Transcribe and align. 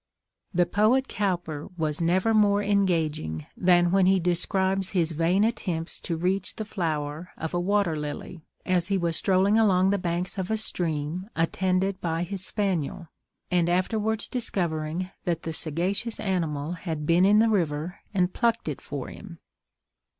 The 0.51 0.65
poet 0.65 1.07
Cowper 1.07 1.67
was 1.77 2.01
never 2.01 2.33
more 2.33 2.63
engaging 2.63 3.45
than 3.55 3.91
when 3.91 4.07
he 4.07 4.19
describes 4.19 4.89
his 4.97 5.11
vain 5.11 5.43
attempts 5.43 5.99
to 5.99 6.17
reach 6.17 6.55
the 6.55 6.65
flower 6.65 7.29
of 7.37 7.53
a 7.53 7.59
water 7.59 7.95
lily, 7.95 8.41
as 8.65 8.87
he 8.87 8.97
was 8.97 9.15
strolling 9.15 9.59
along 9.59 9.91
the 9.91 9.99
banks 9.99 10.39
of 10.39 10.49
a 10.49 10.57
stream 10.57 11.29
attended 11.35 12.01
by 12.01 12.23
his 12.23 12.43
spaniel, 12.43 13.09
and 13.51 13.69
afterwards 13.69 14.27
discovering 14.27 15.11
that 15.25 15.43
the 15.43 15.53
sagacious 15.53 16.19
animal 16.19 16.71
had 16.71 17.05
been 17.05 17.23
in 17.23 17.37
the 17.37 17.47
river 17.49 17.99
and 18.11 18.33
plucked 18.33 18.67
it 18.67 18.81
for 18.81 19.07
him. 19.09 19.37